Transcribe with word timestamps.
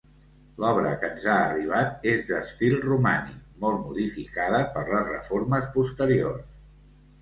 L'obra 0.61 0.93
que 1.03 1.09
ens 1.15 1.27
ha 1.33 1.35
arribat 1.41 2.09
és 2.13 2.25
d'estil 2.31 2.75
romànic, 2.87 3.39
molt 3.67 3.81
modificada 3.87 4.67
per 4.75 4.87
les 4.93 5.09
reformes 5.15 5.73
posteriors. 5.81 6.55